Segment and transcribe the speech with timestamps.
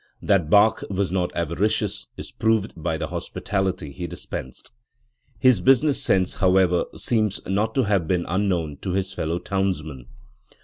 [0.19, 4.73] That Bach was not avaricious is proved by the hospitality he dispensed.
[5.37, 10.07] His business sense, however, seems not to have been un known to his fellow townsmen.